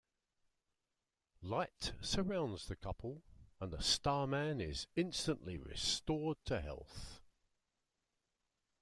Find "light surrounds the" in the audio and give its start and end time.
1.43-2.75